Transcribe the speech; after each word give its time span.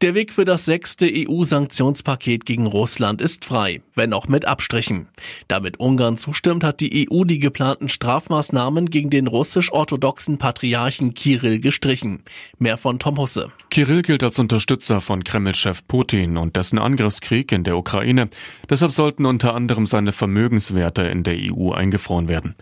Der 0.00 0.14
Weg 0.14 0.32
für 0.32 0.44
das 0.44 0.64
sechste 0.64 1.08
EU-Sanktionspaket 1.08 2.44
gegen 2.44 2.66
Russland 2.66 3.20
ist 3.20 3.44
frei, 3.44 3.80
wenn 3.94 4.12
auch 4.12 4.26
mit 4.26 4.44
Abstrichen. 4.44 5.08
Damit 5.46 5.78
Ungarn 5.78 6.18
zustimmt, 6.18 6.64
hat 6.64 6.80
die 6.80 7.08
EU 7.08 7.24
die 7.24 7.38
geplanten 7.38 7.88
Strafmaßnahmen 7.88 8.90
gegen 8.90 9.10
den 9.10 9.28
russisch-orthodoxen 9.28 10.38
Patriarchen 10.38 11.14
Kirill 11.14 11.60
gestrichen. 11.60 12.24
Mehr 12.58 12.76
von 12.76 12.98
Tom 12.98 13.18
Husse. 13.18 13.52
Kirill 13.70 14.02
gilt 14.02 14.24
als 14.24 14.38
Unterstützer 14.38 15.00
von 15.00 15.22
Kreml-Chef 15.22 15.86
Putin 15.86 16.36
und 16.36 16.56
dessen 16.56 16.78
Angriffskrieg 16.78 17.52
in 17.52 17.62
der 17.62 17.76
Ukraine. 17.76 18.28
Deshalb 18.68 18.90
sollten 18.90 19.26
unter 19.26 19.54
anderem 19.54 19.86
seine 19.86 20.12
Vermögenswerte 20.12 21.02
in 21.02 21.22
der 21.22 21.36
EU 21.38 21.70
eingefroren 21.70 22.28
werden. 22.28 22.56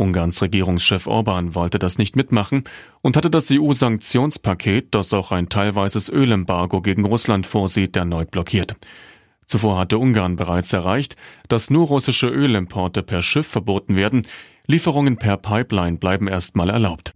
Ungarns 0.00 0.40
Regierungschef 0.42 1.06
Orban 1.06 1.54
wollte 1.54 1.78
das 1.78 1.98
nicht 1.98 2.16
mitmachen 2.16 2.64
und 3.02 3.16
hatte 3.16 3.30
das 3.30 3.50
EU-Sanktionspaket, 3.52 4.94
das 4.94 5.12
auch 5.12 5.30
ein 5.30 5.48
teilweises 5.48 6.08
Ölembargo 6.08 6.80
gegen 6.80 7.04
Russland 7.04 7.46
vorsieht, 7.46 7.96
erneut 7.96 8.30
blockiert. 8.30 8.76
Zuvor 9.46 9.78
hatte 9.78 9.98
Ungarn 9.98 10.36
bereits 10.36 10.72
erreicht, 10.72 11.16
dass 11.48 11.70
nur 11.70 11.88
russische 11.88 12.28
Ölimporte 12.28 13.02
per 13.02 13.20
Schiff 13.20 13.46
verboten 13.46 13.96
werden, 13.96 14.22
Lieferungen 14.66 15.16
per 15.16 15.36
Pipeline 15.36 15.98
bleiben 15.98 16.28
erstmal 16.28 16.70
erlaubt. 16.70 17.12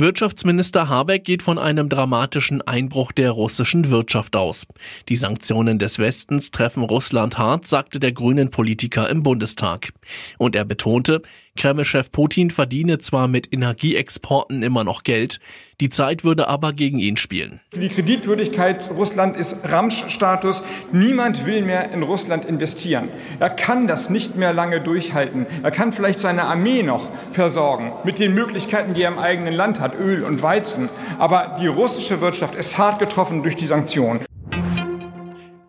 Wirtschaftsminister 0.00 0.88
Habeck 0.88 1.24
geht 1.24 1.42
von 1.42 1.58
einem 1.58 1.88
dramatischen 1.88 2.62
Einbruch 2.62 3.10
der 3.10 3.32
russischen 3.32 3.90
Wirtschaft 3.90 4.36
aus. 4.36 4.68
Die 5.08 5.16
Sanktionen 5.16 5.80
des 5.80 5.98
Westens 5.98 6.52
treffen 6.52 6.84
Russland 6.84 7.36
hart, 7.36 7.66
sagte 7.66 7.98
der 7.98 8.12
grünen 8.12 8.48
Politiker 8.48 9.10
im 9.10 9.24
Bundestag. 9.24 9.92
Und 10.38 10.54
er 10.54 10.64
betonte, 10.64 11.22
Kreml-Chef 11.58 12.12
Putin 12.12 12.50
verdiene 12.50 12.98
zwar 12.98 13.26
mit 13.26 13.52
Energieexporten 13.52 14.62
immer 14.62 14.84
noch 14.84 15.02
Geld, 15.02 15.40
die 15.80 15.90
Zeit 15.90 16.22
würde 16.22 16.48
aber 16.48 16.72
gegen 16.72 17.00
ihn 17.00 17.16
spielen. 17.16 17.60
Die 17.74 17.88
Kreditwürdigkeit 17.88 18.90
Russland 18.96 19.36
ist 19.36 19.58
Ramsch-Status. 19.64 20.62
Niemand 20.92 21.46
will 21.46 21.62
mehr 21.62 21.90
in 21.92 22.02
Russland 22.02 22.44
investieren. 22.44 23.08
Er 23.40 23.50
kann 23.50 23.88
das 23.88 24.08
nicht 24.08 24.36
mehr 24.36 24.52
lange 24.52 24.80
durchhalten. 24.80 25.46
Er 25.62 25.72
kann 25.72 25.92
vielleicht 25.92 26.20
seine 26.20 26.44
Armee 26.44 26.82
noch 26.82 27.10
versorgen 27.32 27.92
mit 28.04 28.20
den 28.20 28.34
Möglichkeiten, 28.34 28.94
die 28.94 29.02
er 29.02 29.10
im 29.10 29.18
eigenen 29.18 29.54
Land 29.54 29.80
hat, 29.80 29.98
Öl 29.98 30.24
und 30.24 30.42
Weizen. 30.42 30.88
Aber 31.18 31.56
die 31.60 31.66
russische 31.66 32.20
Wirtschaft 32.20 32.54
ist 32.54 32.78
hart 32.78 33.00
getroffen 33.00 33.42
durch 33.42 33.56
die 33.56 33.66
Sanktionen. 33.66 34.27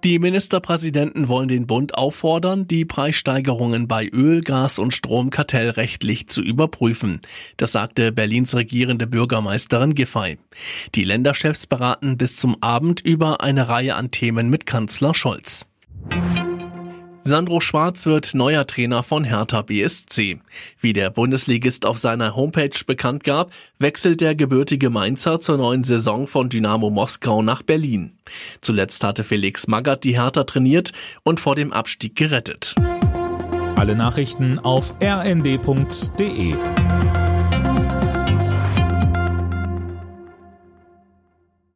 Die 0.05 0.17
Ministerpräsidenten 0.17 1.27
wollen 1.27 1.49
den 1.49 1.67
Bund 1.67 1.95
auffordern, 1.95 2.65
die 2.67 2.85
Preissteigerungen 2.85 3.89
bei 3.89 4.07
Öl, 4.07 4.39
Gas 4.39 4.79
und 4.79 4.93
Strom 4.93 5.29
kartellrechtlich 5.29 6.29
zu 6.29 6.41
überprüfen. 6.41 7.19
Das 7.57 7.73
sagte 7.73 8.13
Berlins 8.13 8.55
regierende 8.55 9.07
Bürgermeisterin 9.07 9.95
Giffey. 9.95 10.37
Die 10.95 11.03
Länderchefs 11.03 11.67
beraten 11.67 12.15
bis 12.17 12.37
zum 12.37 12.55
Abend 12.61 13.01
über 13.01 13.41
eine 13.41 13.67
Reihe 13.67 13.95
an 13.95 14.09
Themen 14.09 14.49
mit 14.49 14.65
Kanzler 14.65 15.13
Scholz. 15.13 15.65
Sandro 17.29 17.61
Schwarz 17.61 18.07
wird 18.07 18.33
neuer 18.33 18.65
Trainer 18.65 19.03
von 19.03 19.23
Hertha 19.23 19.61
BSC. 19.61 20.39
Wie 20.79 20.93
der 20.93 21.11
Bundesligist 21.11 21.85
auf 21.85 21.99
seiner 21.99 22.35
Homepage 22.35 22.71
bekannt 22.87 23.23
gab, 23.23 23.51
wechselt 23.77 24.19
der 24.19 24.33
gebürtige 24.33 24.89
Mainzer 24.89 25.39
zur 25.39 25.57
neuen 25.57 25.83
Saison 25.83 26.25
von 26.25 26.49
Dynamo 26.49 26.89
Moskau 26.89 27.43
nach 27.43 27.61
Berlin. 27.61 28.13
Zuletzt 28.61 29.03
hatte 29.03 29.23
Felix 29.23 29.67
Magath 29.67 30.05
die 30.05 30.19
Hertha 30.19 30.43
trainiert 30.43 30.91
und 31.21 31.39
vor 31.39 31.55
dem 31.55 31.71
Abstieg 31.71 32.15
gerettet. 32.15 32.73
Alle 33.75 33.95
Nachrichten 33.95 34.57
auf 34.57 34.95
rnd.de 34.99 36.55